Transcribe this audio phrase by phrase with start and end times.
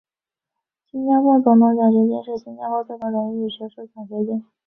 [0.89, 4.43] 新加坡总统奖学金是新加坡最高荣誉的学术奖学金。